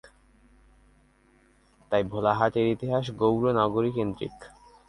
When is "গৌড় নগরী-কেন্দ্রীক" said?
3.11-4.35